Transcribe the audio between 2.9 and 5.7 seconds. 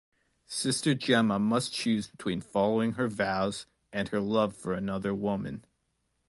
her vows and her love for another woman.